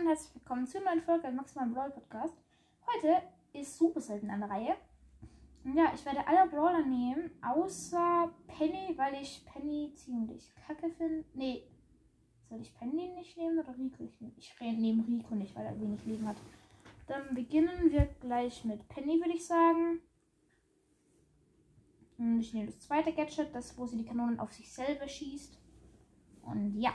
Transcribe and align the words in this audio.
und 0.00 0.06
herzlich 0.06 0.34
willkommen 0.36 0.64
zu 0.64 0.78
einer 0.78 0.94
neuen 0.94 1.02
Folge 1.02 1.30
Maximal 1.32 1.68
Brawl 1.70 1.90
Podcast. 1.90 2.34
Heute 2.86 3.20
ist 3.52 3.76
Super 3.76 4.00
selten 4.00 4.30
an 4.30 4.40
der 4.40 4.50
Reihe. 4.50 4.76
Ja, 5.74 5.92
ich 5.92 6.04
werde 6.04 6.24
alle 6.24 6.48
Brawler 6.48 6.86
nehmen, 6.86 7.32
außer 7.42 8.32
Penny, 8.46 8.96
weil 8.96 9.20
ich 9.20 9.44
Penny 9.46 9.92
ziemlich 9.94 10.54
kacke 10.54 10.90
finde. 10.90 11.24
Nee, 11.34 11.64
soll 12.48 12.60
ich 12.60 12.72
Penny 12.78 13.08
nicht 13.08 13.36
nehmen 13.36 13.58
oder 13.58 13.76
Rico? 13.76 14.04
Ich, 14.04 14.20
ich 14.36 14.60
nehme 14.60 15.04
Rico 15.04 15.34
nicht, 15.34 15.56
weil 15.56 15.66
er 15.66 15.80
wenig 15.80 16.04
Leben 16.04 16.28
hat. 16.28 16.36
Dann 17.08 17.34
beginnen 17.34 17.90
wir 17.90 18.06
gleich 18.20 18.64
mit 18.64 18.86
Penny, 18.88 19.18
würde 19.18 19.34
ich 19.34 19.46
sagen. 19.46 20.00
Und 22.18 22.38
ich 22.38 22.54
nehme 22.54 22.66
das 22.66 22.78
zweite 22.78 23.12
Gadget, 23.12 23.52
das 23.52 23.76
wo 23.76 23.86
sie 23.86 23.96
die 23.96 24.06
Kanonen 24.06 24.38
auf 24.38 24.52
sich 24.52 24.72
selber 24.72 25.08
schießt. 25.08 25.58
Und 26.42 26.78
ja. 26.78 26.92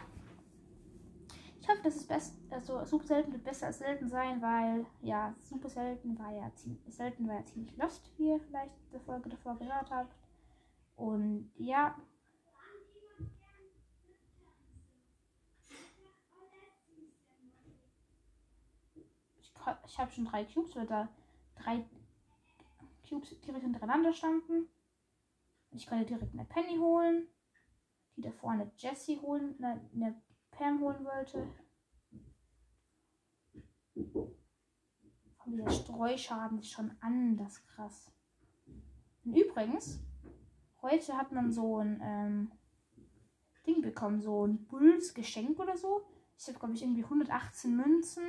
Ich 1.63 1.69
hoffe, 1.69 1.81
dass 1.81 1.95
es 1.95 2.05
best, 2.05 2.35
also 2.51 2.83
super 2.83 3.05
selten 3.05 3.31
wird 3.31 3.45
besser 3.45 3.67
als 3.67 3.79
selten 3.79 4.09
sein, 4.09 4.41
weil 4.41 4.85
ja, 5.01 5.33
super 5.39 5.69
selten 5.69 6.19
war 6.19 6.29
ja 6.33 6.53
ziemlich 6.55 6.93
selten 6.93 7.25
war 7.25 7.35
ja 7.35 7.45
ziemlich 7.45 7.73
lost, 7.77 8.11
wie 8.17 8.31
ihr 8.31 8.39
vielleicht 8.41 8.73
die 8.93 8.99
Folge 8.99 9.29
davor 9.29 9.57
gehört 9.57 9.89
habt. 9.89 10.13
Und 10.97 11.53
ja. 11.55 11.97
Ich, 19.39 19.53
ich 19.85 19.97
habe 19.97 20.11
schon 20.11 20.25
drei 20.25 20.43
Cubes, 20.43 20.75
weil 20.75 20.85
da 20.85 21.07
drei 21.55 21.85
Cubes 23.07 23.39
direkt 23.39 23.63
hintereinander 23.63 24.11
standen. 24.11 24.67
Ich 25.71 25.87
konnte 25.87 26.05
direkt 26.05 26.33
eine 26.33 26.43
Penny 26.43 26.75
holen, 26.77 27.29
die 28.17 28.21
da 28.21 28.31
vorne 28.31 28.69
Jessie 28.75 29.17
holen, 29.21 29.55
eine, 29.63 29.79
eine 29.93 30.21
Pam 30.51 30.81
holen 30.81 31.03
wollte. 31.05 31.47
Der 33.95 35.69
Streuschaden 35.69 36.59
ist 36.59 36.71
schon 36.71 36.91
anders 37.01 37.65
krass. 37.67 38.11
Und 39.23 39.35
übrigens, 39.35 39.99
heute 40.81 41.17
hat 41.17 41.31
man 41.31 41.51
so 41.51 41.77
ein 41.77 42.01
ähm, 42.01 42.51
Ding 43.67 43.81
bekommen, 43.81 44.21
so 44.21 44.45
ein 44.45 44.65
Bulls 44.65 45.13
Geschenk 45.13 45.59
oder 45.59 45.77
so. 45.77 46.01
Ich 46.37 46.47
habe, 46.47 46.59
glaube 46.59 46.73
ich, 46.73 46.81
irgendwie 46.81 47.03
118 47.03 47.75
Münzen. 47.75 48.23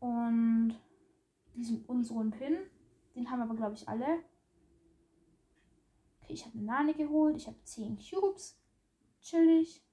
Und 0.00 0.74
diesen 1.54 1.84
unseren 1.86 2.30
Pin. 2.30 2.58
Den 3.14 3.30
haben 3.30 3.42
aber, 3.42 3.54
glaube 3.54 3.74
ich, 3.74 3.88
alle. 3.88 4.24
Okay, 6.20 6.32
ich 6.32 6.44
habe 6.44 6.58
eine 6.58 6.66
Nane 6.66 6.94
geholt. 6.94 7.36
Ich 7.36 7.46
habe 7.46 7.62
10 7.62 7.98
Cubes. 7.98 8.58
Chillig. 9.20 9.83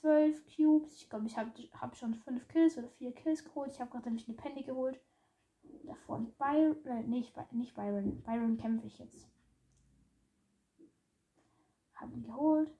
12 0.00 0.44
Cubes. 0.54 0.96
Ich 0.96 1.08
glaube, 1.08 1.26
ich 1.26 1.36
habe 1.36 1.50
hab 1.80 1.96
schon 1.96 2.14
5 2.14 2.48
Kills 2.48 2.76
oder 2.78 2.88
4 2.88 3.12
Kills 3.12 3.44
geholt. 3.44 3.72
Ich 3.72 3.80
habe 3.80 3.90
gerade 3.90 4.06
nämlich 4.06 4.28
eine 4.28 4.36
Penny 4.36 4.62
geholt. 4.62 5.00
Davor 5.84 6.20
Byron. 6.38 6.84
Äh, 6.86 7.02
nicht, 7.04 7.34
nicht 7.52 7.74
Byron. 7.74 8.22
Byron 8.22 8.58
kämpfe 8.58 8.86
ich 8.86 8.98
jetzt. 8.98 9.28
Habe 11.94 12.12
ihn 12.14 12.24
geholt. 12.24 12.70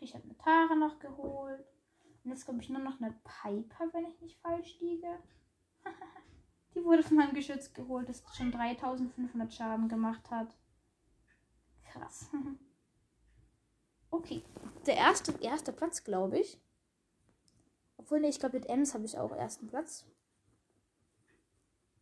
Ich 0.00 0.14
habe 0.14 0.24
eine 0.24 0.36
Tara 0.36 0.74
noch 0.76 0.98
geholt. 1.00 1.75
Und 2.26 2.32
jetzt 2.32 2.44
glaube 2.44 2.60
ich 2.60 2.68
nur 2.68 2.80
noch 2.82 3.00
eine 3.00 3.14
Piper, 3.22 3.92
wenn 3.92 4.04
ich 4.04 4.20
nicht 4.20 4.36
falsch 4.40 4.80
liege. 4.80 5.16
Die 6.74 6.84
wurde 6.84 7.04
von 7.04 7.16
meinem 7.16 7.34
Geschütz 7.34 7.72
geholt, 7.72 8.08
das 8.08 8.24
schon 8.36 8.50
3500 8.50 9.54
Schaden 9.54 9.88
gemacht 9.88 10.28
hat. 10.30 10.48
Krass. 11.84 12.28
Okay, 14.08 14.42
der 14.86 14.96
erste, 14.96 15.32
erste 15.42 15.72
Platz, 15.72 16.04
glaube 16.04 16.38
ich. 16.38 16.58
Obwohl, 17.96 18.20
nee, 18.20 18.28
ich 18.28 18.38
glaube, 18.38 18.56
mit 18.56 18.68
Ems 18.68 18.94
habe 18.94 19.04
ich 19.04 19.18
auch 19.18 19.32
ersten 19.32 19.66
Platz. 19.66 20.06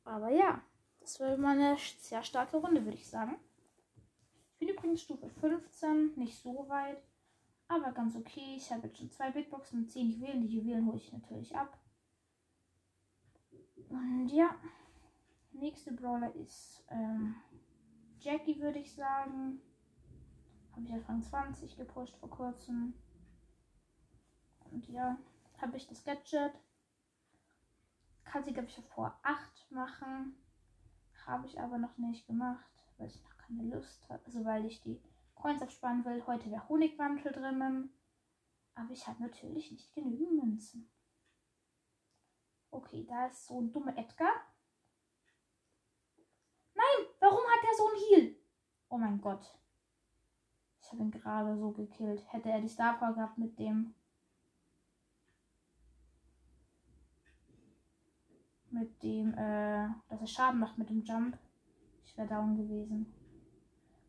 Aber 0.04 0.28
ja, 0.28 0.62
das 1.00 1.18
war 1.18 1.36
mal 1.38 1.58
eine 1.58 1.76
sehr 1.78 2.22
starke 2.22 2.58
Runde, 2.58 2.84
würde 2.84 2.98
ich 2.98 3.08
sagen. 3.08 3.36
Ich 4.52 4.58
bin 4.58 4.68
übrigens 4.68 5.02
Stufe 5.02 5.28
15, 5.28 6.12
nicht 6.16 6.38
so 6.40 6.68
weit. 6.68 7.02
Aber 7.68 7.92
ganz 7.92 8.16
okay. 8.16 8.56
Ich 8.56 8.70
habe 8.70 8.86
jetzt 8.86 8.98
schon 8.98 9.10
zwei 9.10 9.30
Big 9.30 9.50
Boxen 9.50 9.80
und 9.80 9.90
10 9.90 10.10
Juwelen. 10.10 10.42
Die 10.42 10.58
Juwelen 10.58 10.86
hole 10.86 10.98
ich 10.98 11.12
natürlich 11.12 11.56
ab. 11.56 11.78
Und 13.88 14.28
ja. 14.28 14.54
Nächste 15.52 15.92
Brawler 15.92 16.34
ist 16.34 16.84
ähm, 16.90 17.36
Jackie, 18.18 18.60
würde 18.60 18.80
ich 18.80 18.92
sagen. 18.92 19.60
Habe 20.72 20.84
ich 20.84 20.92
auf 20.92 21.08
Rang 21.08 21.22
20 21.22 21.76
gepusht 21.76 22.16
vor 22.16 22.28
kurzem. 22.28 22.94
Und 24.72 24.88
ja, 24.88 25.16
habe 25.58 25.76
ich 25.76 25.86
das 25.86 26.02
Gadget. 26.04 26.52
Kann 28.24 28.42
sie, 28.42 28.52
glaube 28.52 28.68
ich, 28.68 28.74
vor 28.94 29.16
8 29.22 29.70
machen. 29.70 30.34
Habe 31.26 31.46
ich 31.46 31.60
aber 31.60 31.78
noch 31.78 31.96
nicht 31.98 32.26
gemacht, 32.26 32.66
weil 32.98 33.06
ich 33.06 33.22
noch 33.22 33.36
keine 33.38 33.62
Lust 33.62 34.08
habe. 34.08 34.24
Also 34.26 34.44
weil 34.44 34.66
ich 34.66 34.80
die 34.80 35.00
Coins 35.34 35.62
absparen 35.62 36.04
will. 36.04 36.24
Heute 36.26 36.50
wäre 36.50 36.68
Honigwandel 36.68 37.32
drinnen. 37.32 37.92
Aber 38.74 38.90
ich 38.90 39.06
habe 39.06 39.22
natürlich 39.22 39.70
nicht 39.70 39.94
genügend 39.94 40.32
Münzen. 40.32 40.90
Okay, 42.70 43.04
da 43.08 43.26
ist 43.26 43.46
so 43.46 43.60
ein 43.60 43.72
dummer 43.72 43.96
Edgar. 43.96 44.32
Nein, 46.74 47.06
warum 47.20 47.44
hat 47.46 47.64
er 47.64 47.76
so 47.76 47.88
ein 47.88 47.96
Heal? 47.96 48.36
Oh 48.88 48.98
mein 48.98 49.20
Gott. 49.20 49.58
Ich 50.82 50.90
habe 50.90 51.02
ihn 51.02 51.10
gerade 51.10 51.56
so 51.56 51.70
gekillt. 51.70 52.32
Hätte 52.32 52.50
er 52.50 52.60
die 52.60 52.68
Star 52.68 52.98
gehabt 52.98 53.38
mit 53.38 53.58
dem. 53.58 53.94
Mit 58.70 59.02
dem, 59.04 59.34
äh, 59.34 59.88
dass 60.08 60.20
er 60.20 60.26
Schaden 60.26 60.58
macht 60.58 60.78
mit 60.78 60.90
dem 60.90 61.02
Jump. 61.04 61.38
Ich 62.04 62.16
wäre 62.16 62.26
down 62.26 62.56
gewesen. 62.56 63.23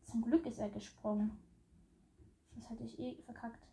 Zum 0.06 0.22
Glück 0.22 0.46
ist 0.46 0.58
er 0.58 0.70
gesprungen. 0.70 1.36
Das 2.54 2.70
hätte 2.70 2.84
ich 2.84 2.98
eh 2.98 3.20
verkackt. 3.22 3.66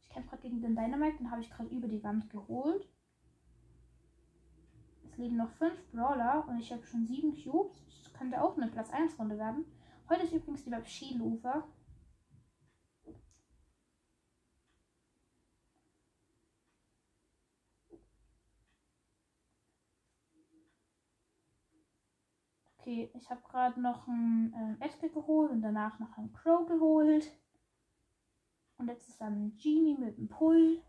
Ich 0.00 0.10
kämpfe 0.10 0.30
gerade 0.30 0.42
gegen 0.42 0.60
den 0.60 0.76
Dynamite, 0.76 1.18
den 1.18 1.30
habe 1.30 1.40
ich 1.40 1.50
gerade 1.50 1.70
über 1.70 1.88
die 1.88 2.04
Wand 2.04 2.30
geholt. 2.30 2.88
Es 5.04 5.16
leben 5.16 5.36
noch 5.36 5.50
fünf 5.52 5.74
Brawler 5.90 6.46
und 6.48 6.60
ich 6.60 6.70
habe 6.70 6.84
schon 6.84 7.06
sieben 7.06 7.32
Cubes. 7.32 7.82
Das 7.86 8.12
könnte 8.12 8.40
auch 8.40 8.56
eine 8.56 8.68
Platz 8.68 8.90
1 8.90 9.18
Runde 9.18 9.38
werden. 9.38 9.64
Heute 10.08 10.22
ist 10.24 10.32
übrigens 10.32 10.62
die 10.64 10.70
Map 10.70 10.86
Skilufer. 10.86 11.66
Okay, 22.86 23.10
ich 23.14 23.28
habe 23.30 23.42
gerade 23.42 23.80
noch 23.80 24.06
einen 24.06 24.78
äh, 24.80 24.84
Edgar 24.84 25.10
geholt 25.10 25.50
und 25.50 25.60
danach 25.60 25.98
noch 25.98 26.16
einen 26.16 26.32
Crow 26.32 26.68
geholt. 26.68 27.28
Und 28.76 28.86
jetzt 28.86 29.08
ist 29.08 29.20
dann 29.20 29.46
ein 29.46 29.56
Genie 29.56 29.96
mit 29.98 30.16
einem 30.16 30.28
Pull, 30.28 30.80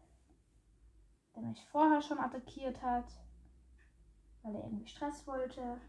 der 1.36 1.41
mich 1.41 1.66
vorher 1.72 2.00
schon 2.03 2.19
attackiert 2.19 2.84
hat, 2.84 3.12
weil 4.44 4.53
er 4.53 4.66
irgendwie 4.66 4.86
Stress 4.86 5.25
wollte. 5.25 5.81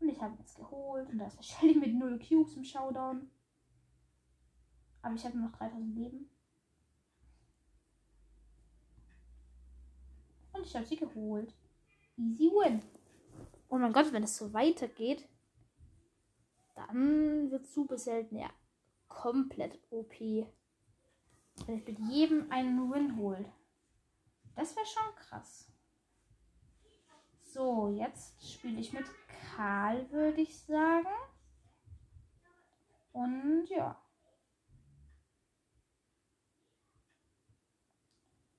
Und 0.00 0.08
ich 0.08 0.18
habe 0.22 0.32
ihn 0.32 0.38
jetzt 0.38 0.56
geholt 0.56 1.10
und 1.10 1.18
da 1.18 1.26
ist 1.26 1.44
Shelly 1.44 1.74
mit 1.74 1.94
0 1.94 2.18
Cubes 2.26 2.56
im 2.56 2.64
Showdown. 2.64 3.30
Aber 5.02 5.14
ich 5.14 5.26
habe 5.26 5.36
nur 5.36 5.50
noch 5.50 5.58
3000 5.58 5.94
Leben. 5.94 6.30
Und 10.54 10.64
ich 10.64 10.74
habe 10.74 10.86
sie 10.86 10.96
geholt. 10.96 11.54
Easy 12.16 12.44
win. 12.44 12.80
Oh 13.68 13.76
mein 13.76 13.92
Gott, 13.92 14.12
wenn 14.12 14.22
es 14.22 14.36
so 14.36 14.52
weitergeht, 14.52 15.28
dann 16.74 17.50
wird 17.50 17.66
super 17.66 17.98
selten 17.98 18.36
ja 18.36 18.50
komplett 19.08 19.78
OP. 19.90 20.12
Wenn 20.20 21.78
ich 21.78 21.86
mit 21.86 21.98
jedem 22.08 22.50
einen 22.50 22.90
Win 22.90 23.16
holt. 23.16 23.46
Das 24.54 24.74
wäre 24.76 24.86
schon 24.86 25.14
krass. 25.16 25.70
So, 27.42 27.88
jetzt 27.90 28.42
spiele 28.52 28.78
ich 28.80 28.92
mit 28.92 29.06
Karl, 29.56 30.10
würde 30.10 30.40
ich 30.40 30.60
sagen. 30.60 31.08
Und 33.12 33.66
ja. 33.68 34.00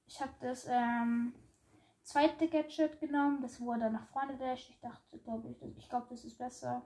Ich 0.08 0.20
habe 0.20 0.34
das 0.42 0.66
ähm, 0.68 1.34
zweite 2.10 2.48
Gadget 2.48 3.00
genommen, 3.00 3.40
das 3.42 3.62
wurde 3.62 3.92
nach 3.92 4.08
vorne 4.08 4.36
dasht. 4.38 4.70
Ich 4.70 4.80
dachte, 4.80 5.20
glaube 5.20 5.50
ich, 5.50 5.78
ich 5.78 5.88
glaube, 5.90 6.08
das 6.10 6.26
ist 6.26 6.40
besser. 6.40 6.82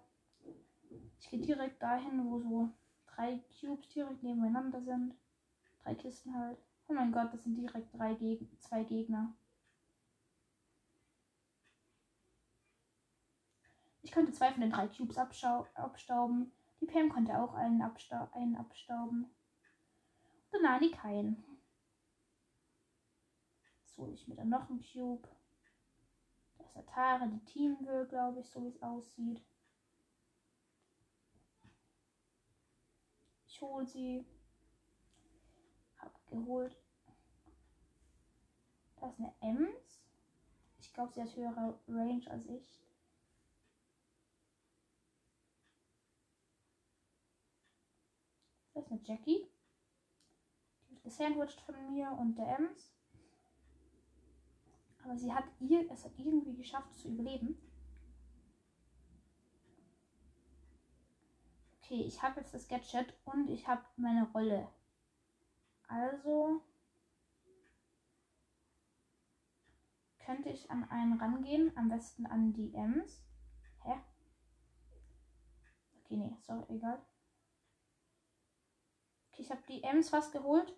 Ich 1.20 1.30
gehe 1.30 1.40
direkt 1.40 1.81
dahin, 1.81 2.25
wo 2.25 2.40
so 2.40 2.70
drei 3.08 3.40
Cubes 3.60 3.88
direkt 3.88 4.22
nebeneinander 4.22 4.81
sind. 4.81 5.16
Drei 5.81 5.96
Kisten 5.96 6.38
halt. 6.38 6.58
Oh 6.88 6.94
mein 6.94 7.14
Gott, 7.14 7.34
das 7.34 7.44
sind 7.44 7.56
direkt 7.56 7.98
drei 7.98 8.14
Geg 8.16 8.46
zwei 8.62 8.84
Gegner. 8.84 9.34
Ich 14.02 14.12
könnte 14.12 14.34
zwei 14.34 14.52
von 14.52 14.62
den 14.62 14.72
drei 14.72 14.88
Cubes 14.90 15.18
abstauben. 15.18 16.52
Die 16.81 16.86
Pam 16.86 17.10
konnte 17.10 17.40
auch 17.40 17.54
einen, 17.54 17.81
absta 17.81 18.30
einen 18.34 18.58
abstauben. 18.58 19.34
Und 20.52 20.62
Nani 20.62 20.92
keinen. 20.92 21.53
Jetzt 23.94 24.00
hole 24.00 24.13
ich 24.13 24.28
mir 24.28 24.36
dann 24.36 24.50
noch 24.50 24.68
einen 24.72 24.81
Cube. 24.81 25.30
Das 26.57 26.66
ist 26.66 26.78
Atara, 26.78 27.28
die 27.28 27.45
Team 27.45 27.78
will, 27.86 28.07
glaube 28.07 28.40
ich, 28.40 28.50
so 28.50 28.63
wie 28.63 28.69
es 28.69 28.81
aussieht. 28.81 29.40
Ich 33.45 33.62
hole 33.62 33.86
sie. 33.86 34.25
Hab 35.98 36.25
geholt. 36.25 36.75
Da 38.95 39.10
ist 39.10 39.19
eine 39.19 39.36
Ems. 39.42 40.01
Ich 40.80 40.92
glaube, 40.92 41.13
sie 41.13 41.22
hat 41.22 41.36
höhere 41.36 41.80
Range 41.88 42.31
als 42.31 42.48
ich. 42.48 42.84
Da 48.74 48.80
ist 48.80 48.92
eine 48.92 49.04
Jackie. 49.04 49.48
Die 50.81 50.90
wird 50.90 51.04
gesandwiched 51.04 51.62
von 51.62 51.94
mir 51.94 52.12
und 52.13 52.40
der 52.40 52.57
Ems. 52.57 52.92
Aber 55.04 55.18
sie 55.18 55.34
hat 55.34 55.46
ihr, 55.60 55.90
es 55.92 56.06
hat 56.06 56.14
irgendwie 56.18 56.56
geschafft 56.56 56.96
zu 56.96 57.10
überleben. 57.10 57.58
Okay, 61.82 62.02
ich 62.02 62.22
habe 62.24 62.40
jetzt 62.40 62.54
das 62.54 62.68
Gadget 62.68 63.14
und 63.26 63.50
ich 63.50 63.68
habe 63.68 63.84
meine 63.98 64.32
Rolle. 64.32 64.70
Also 65.88 66.62
könnte 70.20 70.50
ich 70.50 70.72
an 70.72 70.90
einen 70.90 71.20
rangehen, 71.20 71.76
am 71.76 71.90
besten 71.90 72.26
an 72.26 72.54
die 72.54 72.74
Ms. 72.74 73.26
Hä? 73.84 74.00
Okay, 76.00 76.18
nee, 76.18 76.38
sorry, 76.40 76.64
egal. 76.70 77.06
Okay, 79.32 79.42
ich 79.42 79.52
habe 79.52 79.62
die 79.68 79.84
Ms 79.84 80.10
fast 80.10 80.32
geholt. 80.32 80.74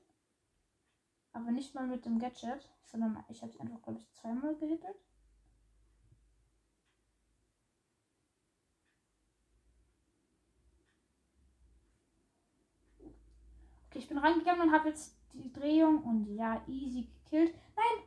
Aber 1.36 1.52
nicht 1.52 1.76
mal 1.76 1.86
mit 1.86 2.06
dem 2.06 2.18
Gadget, 2.18 2.72
sondern 2.86 3.22
ich 3.28 3.42
habe 3.42 3.52
sie 3.52 3.60
einfach, 3.60 3.82
glaube 3.82 4.00
ich, 4.00 4.10
zweimal 4.14 4.56
gehittet. 4.56 4.96
Okay, 13.88 14.00
ich 14.00 14.08
bin 14.08 14.18
reingegangen 14.18 14.62
und 14.62 14.72
habe 14.72 14.88
jetzt 14.88 15.18
die 15.34 15.52
Drehung 15.52 16.04
und 16.04 16.34
ja, 16.38 16.64
easy 16.70 17.10
gekillt. 17.26 17.54
Nein! 17.76 18.06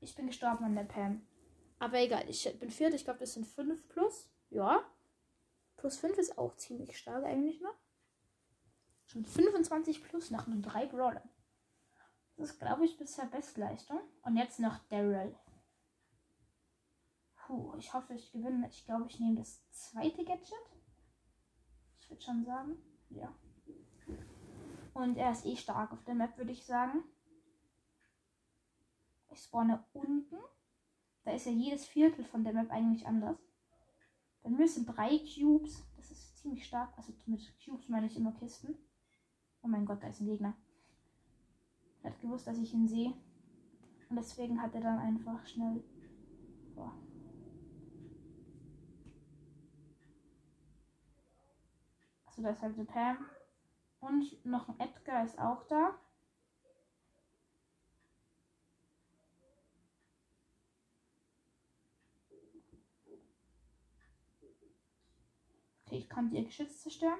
Ich 0.00 0.16
bin 0.16 0.26
gestorben 0.26 0.64
an 0.64 0.74
der 0.74 0.82
Pam. 0.82 1.24
Aber 1.78 2.00
egal, 2.00 2.28
ich 2.28 2.58
bin 2.58 2.72
viert. 2.72 2.94
Ich 2.94 3.04
glaube, 3.04 3.20
das 3.20 3.34
sind 3.34 3.46
5 3.46 3.88
plus. 3.88 4.28
Ja. 4.50 4.84
Plus 5.76 5.98
5 5.98 6.18
ist 6.18 6.36
auch 6.36 6.56
ziemlich 6.56 6.98
stark 6.98 7.24
eigentlich 7.24 7.60
noch. 7.60 7.78
Schon 9.06 9.24
25 9.24 10.02
plus 10.02 10.32
nach 10.32 10.48
nur 10.48 10.60
drei 10.60 10.86
Brawlern. 10.86 11.30
Das 12.40 12.52
ist, 12.52 12.58
glaube 12.58 12.86
ich, 12.86 12.96
bisher 12.96 13.26
Bestleistung. 13.26 14.00
Und 14.22 14.38
jetzt 14.38 14.60
noch 14.60 14.78
Daryl. 14.88 15.36
Puh, 17.36 17.74
ich 17.76 17.92
hoffe, 17.92 18.14
ich 18.14 18.32
gewinne. 18.32 18.66
Ich 18.70 18.86
glaube, 18.86 19.08
ich 19.08 19.20
nehme 19.20 19.36
das 19.36 19.60
zweite 19.72 20.24
Gadget. 20.24 20.54
Ich 21.98 22.08
würde 22.08 22.22
schon 22.22 22.42
sagen. 22.46 22.78
Ja. 23.10 23.34
Und 24.94 25.18
er 25.18 25.32
ist 25.32 25.44
eh 25.44 25.54
stark 25.54 25.92
auf 25.92 26.02
der 26.04 26.14
Map, 26.14 26.38
würde 26.38 26.52
ich 26.52 26.64
sagen. 26.64 27.04
Ich 29.32 29.42
spawne 29.42 29.84
unten. 29.92 30.38
Da 31.24 31.32
ist 31.32 31.44
ja 31.44 31.52
jedes 31.52 31.84
Viertel 31.84 32.24
von 32.24 32.42
der 32.42 32.54
Map 32.54 32.70
eigentlich 32.70 33.06
anders. 33.06 33.36
Bei 34.42 34.48
mir 34.48 34.66
sind 34.66 34.86
drei 34.86 35.18
Cubes. 35.18 35.84
Das 35.98 36.10
ist 36.10 36.38
ziemlich 36.38 36.66
stark. 36.66 36.96
Also 36.96 37.12
mit 37.26 37.42
Cubes 37.62 37.90
meine 37.90 38.06
ich 38.06 38.16
immer 38.16 38.32
Kisten. 38.32 38.78
Oh 39.62 39.68
mein 39.68 39.84
Gott, 39.84 40.02
da 40.02 40.08
ist 40.08 40.20
ein 40.20 40.26
Gegner. 40.26 40.56
Er 42.02 42.10
hat 42.10 42.20
gewusst, 42.20 42.46
dass 42.46 42.58
ich 42.58 42.72
ihn 42.72 42.88
sehe. 42.88 43.12
Und 44.08 44.16
deswegen 44.16 44.60
hat 44.60 44.74
er 44.74 44.80
dann 44.80 44.98
einfach 44.98 45.46
schnell. 45.46 45.82
Boah. 46.74 46.92
Also 52.26 52.42
da 52.42 52.50
ist 52.50 52.62
halt 52.62 52.74
eine 52.74 52.84
Pam. 52.84 53.26
Und 54.00 54.44
noch 54.46 54.68
ein 54.68 54.80
Edgar 54.80 55.24
ist 55.24 55.38
auch 55.38 55.62
da. 55.64 55.94
Okay, 65.84 65.98
ich 65.98 66.08
kann 66.08 66.32
ihr 66.32 66.44
Geschütz 66.44 66.82
zerstören. 66.82 67.18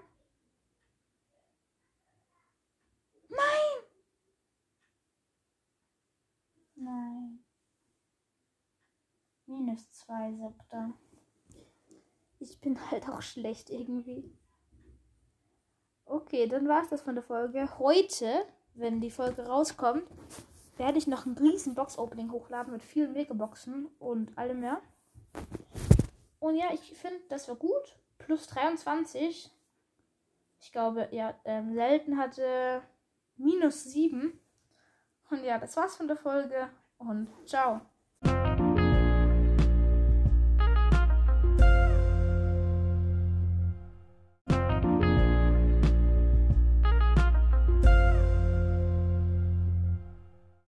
Nein. 3.28 3.59
Minus 9.50 9.90
zwei 9.90 10.32
Septer. 10.32 10.92
Ich 12.38 12.60
bin 12.60 12.78
halt 12.90 13.08
auch 13.08 13.20
schlecht 13.20 13.68
irgendwie. 13.68 14.32
Okay, 16.04 16.46
dann 16.46 16.68
war 16.68 16.82
es 16.82 16.88
das 16.88 17.02
von 17.02 17.16
der 17.16 17.24
Folge. 17.24 17.68
Heute, 17.80 18.46
wenn 18.74 19.00
die 19.00 19.10
Folge 19.10 19.44
rauskommt, 19.46 20.04
werde 20.76 20.98
ich 20.98 21.08
noch 21.08 21.26
ein 21.26 21.36
riesen 21.36 21.74
Box-Opening 21.74 22.30
hochladen 22.30 22.72
mit 22.72 22.84
vielen 22.84 23.12
Megaboxen 23.12 23.86
und 23.98 24.38
allem 24.38 24.60
mehr. 24.60 24.80
Und 26.38 26.54
ja, 26.54 26.72
ich 26.72 26.96
finde, 26.96 27.20
das 27.28 27.48
war 27.48 27.56
gut. 27.56 27.98
Plus 28.18 28.46
23. 28.46 29.50
Ich 30.60 30.70
glaube, 30.70 31.08
ja, 31.10 31.34
ähm, 31.44 31.74
selten 31.74 32.18
hatte 32.18 32.82
minus 33.36 33.82
7. 33.82 34.32
Und 35.28 35.42
ja, 35.42 35.58
das 35.58 35.76
war's 35.76 35.96
von 35.96 36.06
der 36.06 36.16
Folge 36.16 36.70
und 36.98 37.28
ciao. 37.46 37.80